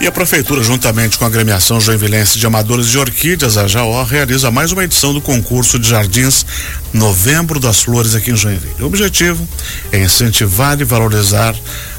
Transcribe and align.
E 0.00 0.06
a 0.06 0.12
Prefeitura, 0.12 0.62
juntamente 0.62 1.18
com 1.18 1.24
a 1.24 1.26
agremiação 1.26 1.80
Joinvilense 1.80 2.38
de 2.38 2.46
Amadores 2.46 2.86
de 2.86 2.96
Orquídeas, 2.96 3.56
a 3.56 3.66
JAO, 3.66 4.04
realiza 4.04 4.48
mais 4.48 4.70
uma 4.70 4.84
edição 4.84 5.12
do 5.12 5.20
concurso 5.20 5.76
de 5.76 5.88
jardins 5.88 6.46
Novembro 6.92 7.58
das 7.58 7.80
Flores 7.80 8.14
aqui 8.14 8.30
em 8.30 8.36
Joinville. 8.36 8.76
O 8.78 8.84
objetivo 8.84 9.46
é 9.90 9.98
incentivar 9.98 10.80
e 10.80 10.84
valorizar 10.84 11.52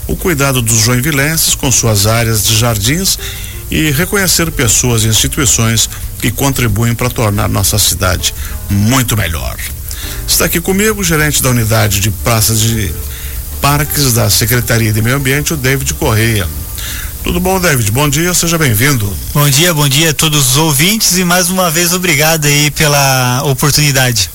o 0.07 0.15
cuidado 0.15 0.61
dos 0.61 0.77
joinvilenses 0.77 1.55
com 1.55 1.69
suas 1.69 2.07
áreas 2.07 2.45
de 2.45 2.55
jardins 2.55 3.19
e 3.69 3.91
reconhecer 3.91 4.49
pessoas 4.49 5.03
e 5.03 5.09
instituições 5.09 5.89
que 6.21 6.31
contribuem 6.31 6.95
para 6.95 7.09
tornar 7.09 7.49
nossa 7.49 7.77
cidade 7.77 8.33
muito 8.69 9.17
melhor. 9.17 9.57
Está 10.25 10.45
aqui 10.45 10.61
comigo 10.61 11.01
o 11.01 11.03
gerente 11.03 11.43
da 11.43 11.49
unidade 11.49 11.99
de 11.99 12.11
praças 12.11 12.61
de 12.61 12.93
parques 13.59 14.13
da 14.13 14.29
Secretaria 14.29 14.93
de 14.93 15.01
Meio 15.01 15.17
Ambiente, 15.17 15.53
o 15.53 15.57
David 15.57 15.93
Correia. 15.95 16.47
Tudo 17.23 17.39
bom, 17.39 17.59
David? 17.59 17.91
Bom 17.91 18.09
dia, 18.09 18.33
seja 18.33 18.57
bem-vindo. 18.57 19.11
Bom 19.33 19.49
dia, 19.49 19.73
bom 19.73 19.87
dia 19.87 20.11
a 20.11 20.13
todos 20.13 20.51
os 20.51 20.57
ouvintes 20.57 21.17
e 21.17 21.23
mais 21.23 21.49
uma 21.49 21.69
vez 21.69 21.93
obrigado 21.93 22.45
aí 22.45 22.71
pela 22.71 23.43
oportunidade. 23.43 24.29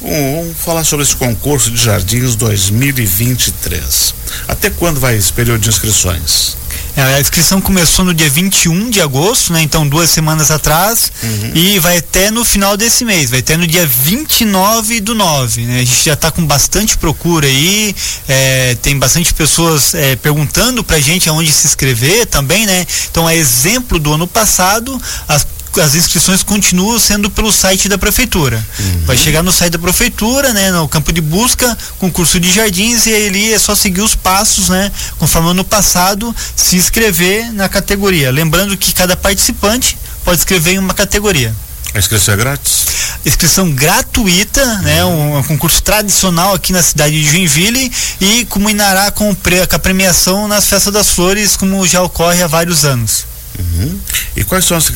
Vamos 0.00 0.56
falar 0.58 0.84
sobre 0.84 1.04
esse 1.04 1.14
concurso 1.14 1.70
de 1.70 1.76
jardins 1.76 2.34
2023. 2.36 4.14
Até 4.48 4.70
quando 4.70 4.98
vai 4.98 5.16
esse 5.16 5.32
período 5.32 5.60
de 5.60 5.68
inscrições? 5.68 6.56
É, 7.00 7.14
a 7.14 7.20
inscrição 7.20 7.62
começou 7.62 8.04
no 8.04 8.12
dia 8.12 8.28
21 8.28 8.90
de 8.90 9.00
agosto, 9.00 9.54
né? 9.54 9.62
Então 9.62 9.88
duas 9.88 10.10
semanas 10.10 10.50
atrás 10.50 11.10
uhum. 11.22 11.52
e 11.54 11.78
vai 11.78 11.96
até 11.96 12.30
no 12.30 12.44
final 12.44 12.76
desse 12.76 13.06
mês, 13.06 13.30
vai 13.30 13.40
até 13.40 13.56
no 13.56 13.66
dia 13.66 13.86
29 13.86 15.00
do 15.00 15.14
9, 15.14 15.62
né? 15.62 15.76
A 15.76 15.78
gente 15.78 16.04
já 16.04 16.12
está 16.12 16.30
com 16.30 16.44
bastante 16.44 16.98
procura 16.98 17.46
aí, 17.46 17.96
é, 18.28 18.76
tem 18.82 18.98
bastante 18.98 19.32
pessoas 19.32 19.94
é, 19.94 20.14
perguntando 20.14 20.84
pra 20.84 21.00
gente 21.00 21.26
aonde 21.26 21.50
se 21.50 21.66
inscrever 21.66 22.26
também, 22.26 22.66
né? 22.66 22.86
Então 23.10 23.26
é 23.26 23.34
exemplo 23.34 23.98
do 23.98 24.12
ano 24.12 24.26
passado, 24.26 25.00
as 25.26 25.46
as 25.78 25.94
inscrições 25.94 26.42
continuam 26.42 26.98
sendo 26.98 27.30
pelo 27.30 27.52
site 27.52 27.88
da 27.88 27.98
prefeitura. 27.98 28.64
Uhum. 28.78 29.02
Vai 29.04 29.16
chegar 29.16 29.42
no 29.42 29.52
site 29.52 29.72
da 29.72 29.78
prefeitura, 29.78 30.52
né, 30.52 30.72
no 30.72 30.88
campo 30.88 31.12
de 31.12 31.20
busca, 31.20 31.76
concurso 31.98 32.40
de 32.40 32.50
jardins 32.50 33.06
e 33.06 33.14
ali 33.14 33.52
é 33.52 33.58
só 33.58 33.74
seguir 33.74 34.00
os 34.00 34.14
passos, 34.14 34.68
né, 34.68 34.90
conforme 35.18 35.50
ano 35.50 35.64
passado, 35.64 36.34
se 36.56 36.76
inscrever 36.76 37.52
na 37.52 37.68
categoria. 37.68 38.30
Lembrando 38.32 38.76
que 38.76 38.92
cada 38.92 39.16
participante 39.16 39.96
pode 40.24 40.38
escrever 40.38 40.72
em 40.72 40.78
uma 40.78 40.94
categoria. 40.94 41.54
A 41.94 41.98
inscrição 41.98 42.34
é 42.34 42.36
grátis? 42.36 42.86
Inscrição 43.26 43.70
gratuita, 43.72 44.64
né? 44.78 45.04
Um, 45.04 45.38
um, 45.38 45.42
concurso 45.42 45.82
tradicional 45.82 46.54
aqui 46.54 46.72
na 46.72 46.82
cidade 46.82 47.20
de 47.20 47.28
Joinville 47.28 47.90
e 48.20 48.44
culminará 48.46 49.10
com, 49.10 49.34
com 49.34 49.76
a 49.76 49.78
premiação 49.78 50.46
nas 50.46 50.66
Festas 50.66 50.92
das 50.92 51.08
Flores, 51.08 51.56
como 51.56 51.86
já 51.86 52.00
ocorre 52.02 52.42
há 52.42 52.46
vários 52.46 52.84
anos. 52.84 53.29
Uhum. 53.58 53.98
E 54.36 54.44
quais 54.44 54.64
são 54.64 54.76
as 54.76 54.90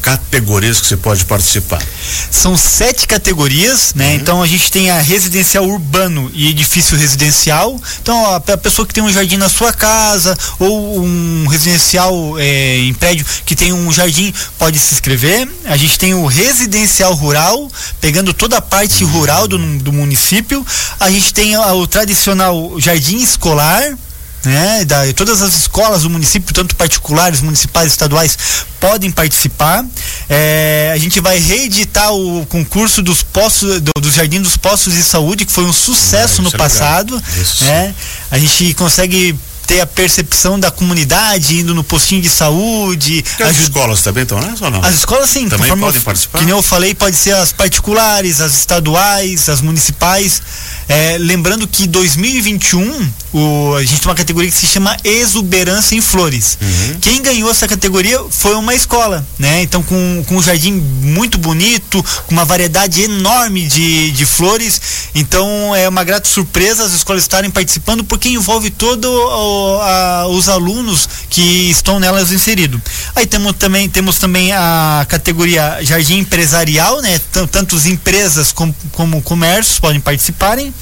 categorias 0.00 0.80
que 0.80 0.86
você 0.86 0.96
pode 0.96 1.24
participar? 1.24 1.82
São 2.30 2.56
sete 2.56 3.06
categorias, 3.06 3.92
né? 3.94 4.10
Uhum. 4.10 4.14
Então 4.14 4.42
a 4.42 4.46
gente 4.46 4.70
tem 4.70 4.90
a 4.90 5.00
residencial 5.00 5.66
urbano 5.66 6.30
e 6.32 6.48
edifício 6.48 6.96
residencial. 6.96 7.80
Então 8.00 8.24
a, 8.26 8.36
a 8.36 8.56
pessoa 8.56 8.86
que 8.86 8.94
tem 8.94 9.02
um 9.02 9.12
jardim 9.12 9.36
na 9.36 9.48
sua 9.48 9.72
casa 9.72 10.36
ou 10.58 11.02
um 11.02 11.46
residencial 11.48 12.38
é, 12.38 12.78
em 12.78 12.94
prédio 12.94 13.26
que 13.44 13.56
tem 13.56 13.72
um 13.72 13.92
jardim 13.92 14.32
pode 14.58 14.78
se 14.78 14.94
inscrever. 14.94 15.48
A 15.64 15.76
gente 15.76 15.98
tem 15.98 16.14
o 16.14 16.26
residencial 16.26 17.12
rural, 17.14 17.70
pegando 18.00 18.32
toda 18.32 18.58
a 18.58 18.62
parte 18.62 19.04
uhum. 19.04 19.10
rural 19.10 19.48
do, 19.48 19.58
do 19.78 19.92
município. 19.92 20.64
A 21.00 21.10
gente 21.10 21.34
tem 21.34 21.56
o 21.56 21.86
tradicional 21.86 22.78
jardim 22.78 23.18
escolar 23.18 23.96
né, 24.44 24.84
da, 24.84 25.12
todas 25.14 25.42
as 25.42 25.54
escolas 25.54 26.02
do 26.02 26.10
município, 26.10 26.54
tanto 26.54 26.76
particulares, 26.76 27.40
municipais, 27.40 27.92
estaduais, 27.92 28.38
podem 28.80 29.10
participar. 29.10 29.84
É, 30.28 30.90
a 30.94 30.98
gente 30.98 31.20
vai 31.20 31.38
reeditar 31.38 32.12
o 32.12 32.46
concurso 32.46 33.02
dos 33.02 33.22
postos, 33.22 33.80
do, 33.80 33.92
do 34.00 34.10
Jardim 34.10 34.40
dos 34.40 34.56
Postos 34.56 34.94
de 34.94 35.02
Saúde, 35.02 35.44
que 35.44 35.52
foi 35.52 35.64
um 35.64 35.72
sucesso 35.72 36.40
ah, 36.40 36.44
no 36.44 36.48
é 36.50 36.56
passado. 36.56 37.22
Né? 37.62 37.94
A 38.30 38.38
gente 38.38 38.74
consegue 38.74 39.36
ter 39.68 39.82
a 39.82 39.86
percepção 39.86 40.58
da 40.58 40.70
comunidade 40.70 41.58
indo 41.58 41.74
no 41.74 41.84
postinho 41.84 42.22
de 42.22 42.30
saúde. 42.30 43.22
As 43.38 43.58
escolas 43.58 44.00
também 44.00 44.22
estão 44.22 44.40
nessa 44.40 44.64
ou 44.64 44.70
não? 44.70 44.82
As 44.82 44.94
escolas 44.94 45.28
sim. 45.28 45.46
Também 45.46 45.76
podem 45.76 46.00
participar? 46.00 46.38
Que 46.38 46.46
nem 46.46 46.54
eu 46.54 46.62
falei, 46.62 46.94
pode 46.94 47.14
ser 47.14 47.34
as 47.34 47.52
particulares, 47.52 48.40
as 48.40 48.54
estaduais, 48.54 49.46
as 49.50 49.60
municipais. 49.60 50.40
É, 50.88 51.18
lembrando 51.18 51.68
que 51.68 51.86
2021 51.86 53.10
o, 53.32 53.74
a 53.74 53.82
gente 53.82 54.00
tem 54.00 54.08
uma 54.08 54.14
categoria 54.14 54.50
que 54.50 54.56
se 54.56 54.66
chama 54.66 54.96
Exuberância 55.02 55.96
em 55.96 56.00
Flores. 56.00 56.58
Uhum. 56.60 57.00
Quem 57.00 57.22
ganhou 57.22 57.50
essa 57.50 57.66
categoria 57.66 58.20
foi 58.30 58.54
uma 58.54 58.74
escola, 58.74 59.26
né? 59.38 59.62
Então 59.62 59.82
com, 59.82 60.24
com 60.26 60.36
um 60.36 60.42
jardim 60.42 60.72
muito 60.72 61.38
bonito, 61.38 62.04
com 62.26 62.32
uma 62.32 62.44
variedade 62.44 63.02
enorme 63.02 63.66
de, 63.66 64.10
de 64.12 64.26
flores. 64.26 64.80
Então 65.14 65.74
é 65.74 65.88
uma 65.88 66.04
grata 66.04 66.28
surpresa 66.28 66.84
as 66.84 66.92
escolas 66.92 67.22
estarem 67.22 67.50
participando 67.50 68.04
porque 68.04 68.28
envolve 68.28 68.70
todo 68.70 69.06
o, 69.10 69.80
a, 69.80 70.26
os 70.28 70.48
alunos 70.48 71.08
que 71.30 71.70
estão 71.70 71.98
nelas 71.98 72.32
inseridos. 72.32 72.80
Aí 73.14 73.26
temos 73.26 73.54
também, 73.56 73.88
temos 73.88 74.18
também 74.18 74.52
a 74.52 75.04
categoria 75.08 75.78
Jardim 75.82 76.18
Empresarial, 76.18 77.00
né? 77.00 77.20
Tanto 77.50 77.76
empresas 77.86 78.52
como, 78.52 78.74
como 78.92 79.22
comércios 79.22 79.78
podem 79.78 80.00
participarem. 80.00 80.72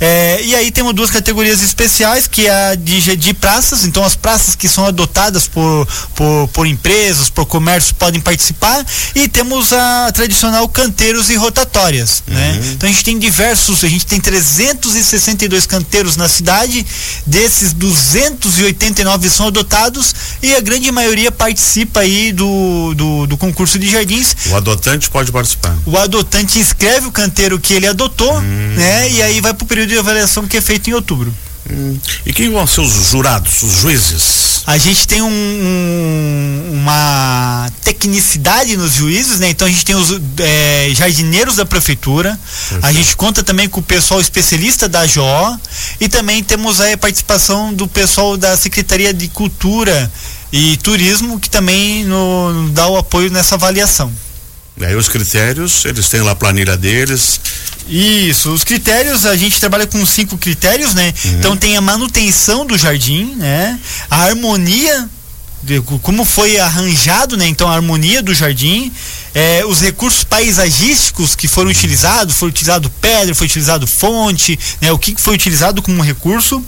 É, 0.00 0.40
e 0.42 0.54
aí 0.54 0.70
temos 0.70 0.94
duas 0.94 1.10
categorias 1.10 1.62
especiais, 1.90 2.26
que 2.26 2.46
é 2.46 2.70
a 2.70 2.74
de, 2.74 3.16
de 3.16 3.34
praças, 3.34 3.84
então 3.84 4.04
as 4.04 4.14
praças 4.14 4.54
que 4.54 4.68
são 4.68 4.86
adotadas 4.86 5.48
por, 5.48 5.86
por, 6.14 6.48
por 6.48 6.66
empresas, 6.66 7.28
por 7.28 7.44
comércios 7.44 7.92
podem 7.92 8.20
participar, 8.20 8.84
e 9.14 9.28
temos 9.28 9.72
a 9.72 10.10
tradicional 10.12 10.68
canteiros 10.68 11.28
e 11.30 11.34
rotatórias. 11.34 12.22
Né? 12.26 12.52
Uhum. 12.52 12.60
Né? 12.60 12.70
Então 12.72 12.88
a 12.88 12.92
gente 12.92 13.04
tem 13.04 13.18
diversos, 13.18 13.84
a 13.84 13.88
gente 13.88 14.06
tem 14.06 14.20
362 14.20 15.66
canteiros 15.66 16.16
na 16.16 16.28
cidade, 16.28 16.86
desses 17.26 17.72
289 17.72 19.28
são 19.28 19.48
adotados 19.48 20.14
e 20.42 20.54
a 20.54 20.60
grande 20.60 20.90
maioria 20.92 21.32
participa 21.32 22.00
aí 22.00 22.32
do, 22.32 22.94
do, 22.94 23.26
do 23.26 23.36
concurso 23.36 23.78
de 23.78 23.88
jardins. 23.88 24.36
O 24.46 24.56
adotante 24.56 25.10
pode 25.10 25.32
participar. 25.32 25.76
O 25.84 25.98
adotante 25.98 26.58
inscreve 26.58 27.08
o 27.08 27.12
canteiro 27.12 27.58
que 27.58 27.74
ele 27.74 27.86
adotou, 27.86 28.32
uhum. 28.32 28.74
né? 28.76 29.10
E 29.10 29.22
aí 29.22 29.40
vai 29.40 29.52
para 29.52 29.64
o 29.64 29.66
período 29.66 29.88
de 29.88 29.98
avaliação 29.98 30.46
que 30.46 30.56
é 30.56 30.60
feito 30.60 30.88
em 30.88 30.92
outubro. 30.92 31.34
Hum. 31.72 31.98
E 32.26 32.32
quem 32.32 32.50
vão 32.50 32.66
ser 32.66 32.80
os 32.80 33.10
jurados, 33.10 33.62
os 33.62 33.72
juízes? 33.72 34.62
A 34.66 34.76
gente 34.76 35.06
tem 35.06 35.22
um, 35.22 35.28
um, 35.28 36.70
uma 36.74 37.70
tecnicidade 37.84 38.76
nos 38.76 38.94
juízes, 38.94 39.40
né? 39.40 39.50
Então 39.50 39.66
a 39.66 39.70
gente 39.70 39.84
tem 39.84 39.96
os 39.96 40.20
é, 40.38 40.90
jardineiros 40.94 41.56
da 41.56 41.64
prefeitura, 41.64 42.38
Perfeito. 42.38 42.86
a 42.86 42.92
gente 42.92 43.16
conta 43.16 43.42
também 43.42 43.68
com 43.68 43.80
o 43.80 43.82
pessoal 43.82 44.20
especialista 44.20 44.88
da 44.88 45.06
JO 45.06 45.58
e 46.00 46.08
também 46.08 46.42
temos 46.42 46.80
a 46.80 46.96
participação 46.96 47.72
do 47.72 47.88
pessoal 47.88 48.36
da 48.36 48.56
Secretaria 48.56 49.14
de 49.14 49.28
Cultura 49.28 50.10
e 50.52 50.76
Turismo 50.78 51.38
que 51.38 51.48
também 51.48 52.04
no, 52.04 52.70
dá 52.72 52.86
o 52.88 52.96
apoio 52.96 53.30
nessa 53.30 53.54
avaliação. 53.54 54.12
E 54.76 54.84
aí 54.84 54.94
os 54.94 55.08
critérios, 55.08 55.84
eles 55.84 56.08
têm 56.08 56.22
lá 56.22 56.30
a 56.30 56.34
planilha 56.34 56.76
deles, 56.76 57.40
isso, 57.90 58.52
os 58.52 58.62
critérios, 58.62 59.26
a 59.26 59.36
gente 59.36 59.58
trabalha 59.58 59.86
com 59.86 60.04
cinco 60.06 60.38
critérios, 60.38 60.94
né? 60.94 61.12
Uhum. 61.24 61.30
Então 61.32 61.56
tem 61.56 61.76
a 61.76 61.80
manutenção 61.80 62.64
do 62.64 62.78
jardim, 62.78 63.34
né? 63.36 63.78
A 64.08 64.22
harmonia 64.22 65.08
de, 65.62 65.80
como 65.80 66.24
foi 66.24 66.58
arranjado, 66.58 67.36
né? 67.36 67.46
Então 67.46 67.68
a 67.68 67.74
harmonia 67.74 68.22
do 68.22 68.34
jardim, 68.34 68.90
é, 69.34 69.64
os 69.66 69.80
recursos 69.80 70.24
paisagísticos 70.24 71.34
que 71.34 71.46
foram 71.46 71.70
utilizados, 71.70 72.36
foi 72.36 72.48
utilizado 72.48 72.88
pedra, 73.00 73.34
foi 73.34 73.46
utilizado 73.46 73.86
fonte, 73.86 74.58
né? 74.80 74.90
O 74.92 74.98
que 74.98 75.14
foi 75.18 75.34
utilizado 75.34 75.82
como 75.82 76.02
recurso, 76.02 76.64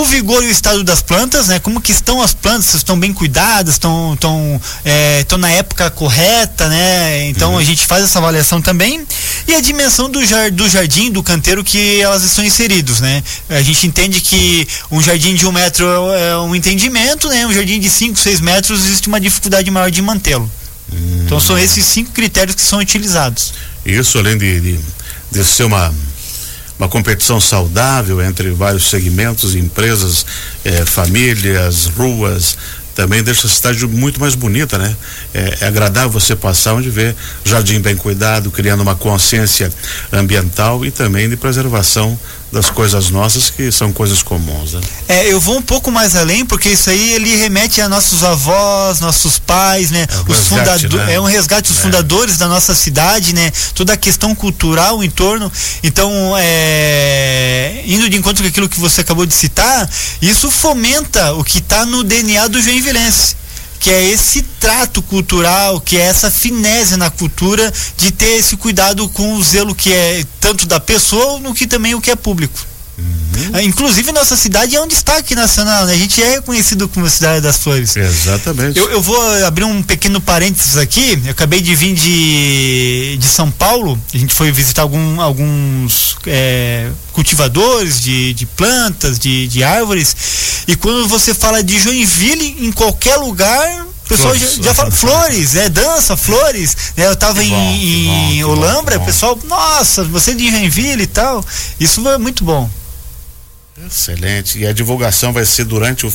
o 0.00 0.04
vigor 0.04 0.42
e 0.42 0.48
o 0.48 0.50
estado 0.50 0.82
das 0.82 1.00
plantas, 1.00 1.48
né? 1.48 1.58
Como 1.58 1.80
que 1.80 1.92
estão 1.92 2.20
as 2.20 2.34
plantas, 2.34 2.74
estão 2.74 2.98
bem 2.98 3.12
cuidadas, 3.12 3.74
estão 3.74 4.14
estão 4.14 4.60
é, 4.84 5.24
na 5.38 5.50
época 5.50 5.90
correta, 5.90 6.68
né? 6.68 7.28
Então 7.28 7.52
uhum. 7.52 7.58
a 7.58 7.64
gente 7.64 7.86
faz 7.86 8.04
essa 8.04 8.18
avaliação 8.18 8.60
também 8.60 9.06
e 9.46 9.54
a 9.54 9.60
dimensão 9.60 10.10
do, 10.10 10.24
jar, 10.24 10.50
do 10.50 10.68
jardim, 10.68 11.10
do 11.10 11.22
canteiro 11.22 11.62
que 11.62 12.00
elas 12.00 12.24
estão 12.24 12.44
inseridos, 12.44 13.00
né? 13.00 13.22
A 13.48 13.62
gente 13.62 13.86
entende 13.86 14.20
que 14.20 14.66
um 14.90 15.00
jardim 15.00 15.34
de 15.34 15.46
um 15.46 15.52
metro 15.52 15.86
é 15.86 16.38
um 16.38 16.54
entendimento, 16.54 17.28
né? 17.28 17.46
Um 17.46 17.52
jardim 17.52 17.78
de 17.78 17.88
cinco, 17.88 18.18
seis 18.18 18.40
metros 18.40 18.84
existe 18.84 19.06
uma 19.08 19.20
dificuldade 19.20 19.70
maior 19.70 19.90
de 19.90 20.02
mantê-lo. 20.02 20.50
Uhum. 20.92 21.22
Então 21.24 21.38
são 21.38 21.58
esses 21.58 21.84
cinco 21.84 22.10
critérios 22.10 22.56
que 22.56 22.62
são 22.62 22.78
utilizados. 22.78 23.54
Isso 23.86 24.18
além 24.18 24.36
de, 24.38 24.60
de, 24.60 24.80
de 25.30 25.44
ser 25.44 25.64
uma 25.64 25.94
uma 26.78 26.88
competição 26.88 27.40
saudável 27.40 28.20
entre 28.22 28.50
vários 28.50 28.90
segmentos, 28.90 29.54
empresas, 29.54 30.26
eh, 30.64 30.84
famílias, 30.84 31.86
ruas, 31.86 32.56
também 32.94 33.22
deixa 33.22 33.46
a 33.46 33.50
cidade 33.50 33.86
muito 33.86 34.20
mais 34.20 34.34
bonita, 34.34 34.78
né? 34.78 34.96
É, 35.32 35.58
é, 35.60 35.66
agradável 35.66 36.10
você 36.10 36.36
passar 36.36 36.74
onde 36.74 36.90
vê 36.90 37.14
jardim 37.44 37.80
bem 37.80 37.96
cuidado, 37.96 38.50
criando 38.50 38.82
uma 38.82 38.94
consciência 38.94 39.70
ambiental 40.12 40.84
e 40.84 40.90
também 40.90 41.28
de 41.28 41.36
preservação 41.36 42.18
das 42.54 42.70
coisas 42.70 43.10
nossas 43.10 43.50
que 43.50 43.70
são 43.72 43.92
coisas 43.92 44.22
comuns. 44.22 44.74
Né? 44.74 44.80
É, 45.08 45.32
eu 45.32 45.40
vou 45.40 45.56
um 45.58 45.62
pouco 45.62 45.90
mais 45.90 46.14
além, 46.14 46.46
porque 46.46 46.70
isso 46.70 46.88
aí 46.88 47.12
ele 47.12 47.34
remete 47.36 47.80
a 47.80 47.88
nossos 47.88 48.22
avós, 48.22 49.00
nossos 49.00 49.38
pais, 49.38 49.90
né? 49.90 50.06
É 50.08 50.16
um 50.16 50.32
os 50.32 50.46
fundadores, 50.46 51.06
né? 51.06 51.14
é 51.14 51.20
um 51.20 51.24
resgate 51.24 51.68
dos 51.68 51.78
é. 51.78 51.82
fundadores 51.82 52.38
da 52.38 52.46
nossa 52.46 52.74
cidade, 52.74 53.34
né? 53.34 53.52
Toda 53.74 53.92
a 53.92 53.96
questão 53.96 54.34
cultural 54.34 55.02
em 55.02 55.10
torno. 55.10 55.50
Então, 55.82 56.10
é, 56.38 57.82
indo 57.84 58.08
de 58.08 58.16
encontro 58.16 58.42
com 58.42 58.48
aquilo 58.48 58.68
que 58.68 58.78
você 58.78 59.00
acabou 59.00 59.26
de 59.26 59.34
citar, 59.34 59.90
isso 60.22 60.50
fomenta 60.50 61.34
o 61.34 61.42
que 61.42 61.58
está 61.58 61.84
no 61.84 62.04
DNA 62.04 62.46
do 62.48 62.62
Joinvilense 62.62 63.43
que 63.84 63.90
é 63.90 64.02
esse 64.02 64.40
trato 64.40 65.02
cultural, 65.02 65.78
que 65.78 65.98
é 65.98 66.00
essa 66.00 66.30
finese 66.30 66.96
na 66.96 67.10
cultura 67.10 67.70
de 67.98 68.10
ter 68.10 68.38
esse 68.38 68.56
cuidado 68.56 69.06
com 69.10 69.34
o 69.34 69.42
zelo 69.42 69.74
que 69.74 69.92
é 69.92 70.24
tanto 70.40 70.64
da 70.64 70.80
pessoa, 70.80 71.38
no 71.38 71.52
que 71.52 71.66
também 71.66 71.94
o 71.94 72.00
que 72.00 72.10
é 72.10 72.16
público. 72.16 72.58
Uhum. 72.96 73.60
Inclusive 73.60 74.12
nossa 74.12 74.36
cidade 74.36 74.76
é 74.76 74.80
um 74.80 74.86
destaque 74.86 75.34
nacional, 75.34 75.86
né? 75.86 75.92
A 75.92 75.96
gente 75.96 76.22
é 76.22 76.30
reconhecido 76.30 76.88
como 76.88 77.08
cidade 77.08 77.40
das 77.40 77.56
flores. 77.58 77.96
Exatamente. 77.96 78.78
Eu, 78.78 78.88
eu 78.90 79.00
vou 79.00 79.20
abrir 79.44 79.64
um 79.64 79.82
pequeno 79.82 80.20
parênteses 80.20 80.76
aqui. 80.76 81.20
Eu 81.24 81.32
acabei 81.32 81.60
de 81.60 81.74
vir 81.74 81.94
de, 81.94 83.16
de 83.18 83.26
São 83.26 83.50
Paulo. 83.50 83.98
A 84.12 84.18
gente 84.18 84.34
foi 84.34 84.52
visitar 84.52 84.82
algum, 84.82 85.20
alguns 85.20 86.16
é, 86.26 86.90
cultivadores 87.12 88.00
de, 88.00 88.32
de 88.34 88.46
plantas, 88.46 89.18
de, 89.18 89.48
de 89.48 89.64
árvores. 89.64 90.16
E 90.68 90.76
quando 90.76 91.08
você 91.08 91.34
fala 91.34 91.62
de 91.62 91.78
Joinville, 91.78 92.56
em 92.60 92.70
qualquer 92.72 93.16
lugar, 93.16 93.86
o 94.04 94.08
pessoal 94.08 94.36
já, 94.36 94.46
já, 94.62 94.74
fala 94.74 94.90
flores, 94.92 95.56
é 95.56 95.68
dança, 95.68 96.16
flores. 96.16 96.76
Né? 96.96 97.06
Eu 97.06 97.12
estava 97.14 97.42
em, 97.42 97.50
bom, 97.50 97.70
em 97.70 98.42
bom, 98.42 98.50
Olambra, 98.50 98.98
o 98.98 99.04
pessoal, 99.04 99.38
nossa, 99.44 100.04
você 100.04 100.30
é 100.30 100.34
de 100.34 100.50
Joinville 100.50 101.02
e 101.02 101.08
tal. 101.08 101.44
Isso 101.80 102.06
é 102.08 102.18
muito 102.18 102.44
bom. 102.44 102.70
Excelente. 103.76 104.58
E 104.58 104.66
a 104.66 104.72
divulgação 104.72 105.32
vai 105.32 105.44
ser 105.44 105.64
durante 105.64 106.06
o, 106.06 106.12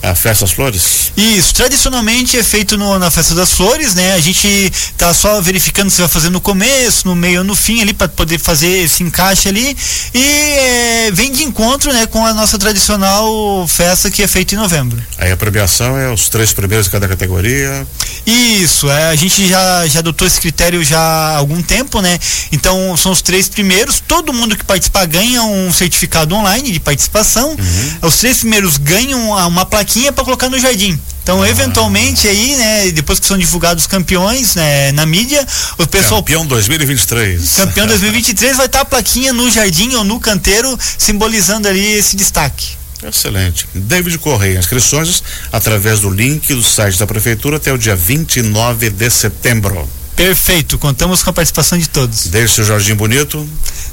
a 0.00 0.14
Festa 0.14 0.44
das 0.44 0.52
Flores? 0.52 1.10
Isso. 1.16 1.52
Tradicionalmente 1.54 2.38
é 2.38 2.42
feito 2.44 2.78
no, 2.78 3.00
na 3.00 3.10
Festa 3.10 3.34
das 3.34 3.52
Flores, 3.52 3.96
né? 3.96 4.14
A 4.14 4.20
gente 4.20 4.72
tá 4.96 5.12
só 5.12 5.40
verificando 5.40 5.90
se 5.90 6.00
vai 6.00 6.08
fazer 6.08 6.30
no 6.30 6.40
começo, 6.40 7.08
no 7.08 7.16
meio 7.16 7.40
ou 7.40 7.44
no 7.44 7.56
fim 7.56 7.82
ali 7.82 7.92
para 7.92 8.08
poder 8.08 8.38
fazer 8.38 8.84
esse 8.84 9.02
encaixe 9.02 9.48
ali 9.48 9.76
e 10.14 10.22
é, 10.22 11.10
vem 11.12 11.32
de 11.32 11.42
encontro, 11.42 11.92
né, 11.92 12.06
com 12.06 12.24
a 12.24 12.32
nossa 12.32 12.58
tradicional 12.58 13.66
festa 13.66 14.08
que 14.08 14.22
é 14.22 14.28
feita 14.28 14.54
em 14.54 14.58
novembro. 14.58 15.02
Aí 15.18 15.32
a 15.32 15.36
premiação 15.36 15.98
é 15.98 16.12
os 16.12 16.28
três 16.28 16.52
primeiros 16.52 16.86
de 16.86 16.92
cada 16.92 17.08
categoria. 17.08 17.86
Isso. 18.24 18.88
É, 18.88 19.08
a 19.08 19.16
gente 19.16 19.48
já 19.48 19.84
já 19.88 19.98
adotou 19.98 20.28
esse 20.28 20.40
critério 20.40 20.84
já 20.84 21.00
há 21.00 21.36
algum 21.38 21.60
tempo, 21.60 22.00
né? 22.00 22.20
Então 22.52 22.96
são 22.96 23.10
os 23.10 23.20
três 23.20 23.48
primeiros. 23.48 23.98
Todo 23.98 24.32
mundo 24.32 24.56
que 24.56 24.64
participar 24.64 25.06
ganha 25.06 25.42
um 25.42 25.72
certificado 25.72 26.36
online 26.36 26.70
de 26.70 26.78
participação 26.78 26.99
participação. 27.00 27.50
Uhum. 27.50 28.08
Os 28.08 28.16
três 28.16 28.38
primeiros 28.38 28.76
ganham 28.76 29.30
uma 29.46 29.64
plaquinha 29.64 30.12
para 30.12 30.24
colocar 30.24 30.48
no 30.50 30.58
jardim. 30.58 30.98
Então, 31.22 31.42
ah. 31.42 31.48
eventualmente 31.48 32.26
aí, 32.28 32.56
né, 32.56 32.90
depois 32.90 33.18
que 33.18 33.26
são 33.26 33.38
divulgados 33.38 33.84
os 33.84 33.86
campeões, 33.86 34.54
né, 34.54 34.92
na 34.92 35.06
mídia, 35.06 35.46
o 35.78 35.86
pessoal 35.86 36.22
Campeão 36.22 36.46
2023. 36.46 37.52
Campeão 37.56 37.86
2023 37.86 38.56
vai 38.56 38.66
estar 38.66 38.80
a 38.80 38.84
plaquinha 38.84 39.32
no 39.32 39.50
jardim 39.50 39.94
ou 39.94 40.04
no 40.04 40.18
canteiro 40.18 40.78
simbolizando 40.98 41.68
ali 41.68 41.84
esse 41.92 42.16
destaque. 42.16 42.80
Excelente. 43.02 43.66
David 43.74 44.18
Correia, 44.18 44.58
inscrições 44.58 45.22
através 45.50 46.00
do 46.00 46.10
link 46.10 46.52
do 46.52 46.62
site 46.62 46.98
da 46.98 47.06
prefeitura 47.06 47.56
até 47.56 47.72
o 47.72 47.78
dia 47.78 47.96
29 47.96 48.90
de 48.90 49.10
setembro. 49.10 49.88
Perfeito, 50.14 50.76
contamos 50.78 51.22
com 51.22 51.30
a 51.30 51.32
participação 51.32 51.78
de 51.78 51.88
todos. 51.88 52.26
Deixe 52.26 52.56
seu 52.56 52.64
jardim 52.64 52.94
bonito. 52.94 53.48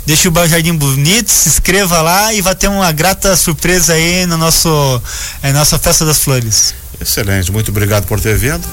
Deixe 0.08 0.30
o 0.30 0.48
jardim 0.48 0.74
bonito, 0.74 1.30
se 1.30 1.50
inscreva 1.50 2.02
lá 2.02 2.34
e 2.34 2.40
vai 2.40 2.56
ter 2.56 2.70
uma 2.70 2.90
grata 2.94 3.36
surpresa 3.36 3.92
aí 3.92 4.26
no 4.26 4.38
nosso 4.38 5.02
é, 5.44 5.52
nossa 5.52 5.78
festa 5.78 6.06
das 6.06 6.20
flores. 6.20 6.74
Excelente, 7.02 7.52
muito 7.52 7.72
obrigado 7.72 8.06
por 8.06 8.18
ter 8.18 8.38
vindo 8.38 8.66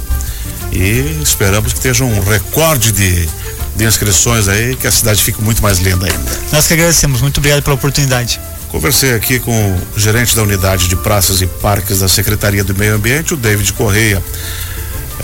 e 0.70 1.20
esperamos 1.20 1.72
que 1.72 1.78
esteja 1.81 2.04
um 2.04 2.20
recorde 2.20 2.92
de, 2.92 3.28
de 3.75 3.84
inscrições 3.84 4.46
aí, 4.46 4.76
que 4.76 4.86
a 4.86 4.92
cidade 4.92 5.25
fique 5.25 5.42
muito 5.42 5.60
mais 5.60 5.78
linda 5.81 6.06
ainda. 6.06 6.40
Nós 6.52 6.69
que 6.69 6.75
agradecemos, 6.75 7.20
muito 7.20 7.38
obrigado 7.38 7.64
pela 7.64 7.75
oportunidade. 7.75 8.40
Conversei 8.69 9.12
aqui 9.14 9.40
com 9.40 9.76
o 9.96 9.98
gerente 9.98 10.37
da 10.37 10.42
unidade 10.44 10.87
de 10.87 10.94
praças 10.94 11.42
e 11.42 11.48
parques 11.48 11.98
da 11.98 12.08
Secretaria 12.08 12.62
do 12.62 12.76
Meio 12.76 12.94
Ambiente, 12.94 13.34
o 13.34 13.37
David 13.37 13.72
Correia 13.72 14.22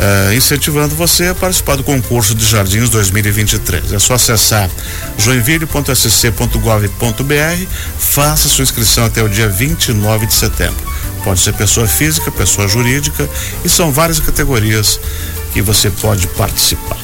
uh, 0.01 0.33
incentivando 0.33 0.95
você 0.95 1.27
a 1.27 1.35
participar 1.35 1.77
do 1.77 1.85
concurso 1.85 2.35
de 2.35 2.45
jardins 2.45 2.89
2023. 2.89 3.93
É 3.93 3.99
só 3.99 4.15
acessar 4.15 4.71
joinville.sc.gov.br, 5.19 7.67
faça 7.99 8.49
sua 8.49 8.63
inscrição 8.63 9.05
até 9.05 9.23
o 9.23 9.29
dia 9.29 9.49
29 9.49 10.27
de 10.27 10.35
setembro. 10.35 10.91
Pode 11.23 11.41
ser 11.41 11.53
pessoa 11.53 11.87
física, 11.87 12.31
pessoa 12.31 12.67
jurídica 12.67 13.29
e 13.65 13.69
são 13.69 13.93
várias 13.93 14.21
categorias 14.21 14.99
que 15.53 15.61
você 15.61 15.91
pode 15.91 16.27
participar. 16.29 17.01